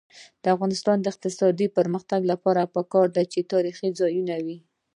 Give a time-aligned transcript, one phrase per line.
[0.43, 4.57] د افغانستان د اقتصادي پرمختګ لپاره پکار ده چې تاریخي ځایونه وي.